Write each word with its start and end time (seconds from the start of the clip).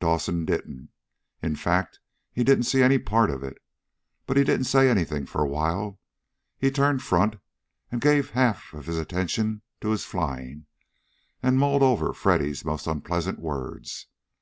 Dawson 0.00 0.46
didn't. 0.46 0.88
In 1.42 1.54
fact, 1.54 2.00
he 2.32 2.42
didn't 2.42 2.64
see 2.64 2.82
any 2.82 2.96
part 2.98 3.28
of 3.30 3.42
it. 3.42 3.58
But 4.24 4.38
he 4.38 4.42
didn't 4.42 4.64
say 4.64 4.88
anything 4.88 5.26
for 5.26 5.42
a 5.42 5.46
while. 5.46 6.00
He 6.56 6.70
turned 6.70 7.02
front, 7.02 7.36
and 7.92 8.00
gave 8.00 8.30
half 8.30 8.72
of 8.72 8.86
his 8.86 8.96
attention 8.96 9.60
to 9.82 9.90
his 9.90 10.06
flying, 10.06 10.64
and 11.42 11.58
mulled 11.58 11.82
over 11.82 12.14
Freddy's 12.14 12.64
most 12.64 12.86
unpleasant 12.86 13.38
words. 13.38 14.06